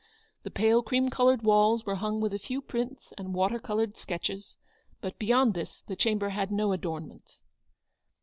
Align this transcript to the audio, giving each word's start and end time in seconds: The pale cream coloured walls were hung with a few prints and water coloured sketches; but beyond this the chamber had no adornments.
The 0.41 0.49
pale 0.49 0.81
cream 0.81 1.09
coloured 1.11 1.43
walls 1.43 1.85
were 1.85 1.93
hung 1.97 2.19
with 2.19 2.33
a 2.33 2.39
few 2.39 2.59
prints 2.59 3.13
and 3.19 3.35
water 3.35 3.59
coloured 3.59 3.97
sketches; 3.97 4.57
but 4.99 5.19
beyond 5.19 5.53
this 5.53 5.83
the 5.85 5.95
chamber 5.95 6.29
had 6.29 6.51
no 6.51 6.71
adornments. 6.71 7.43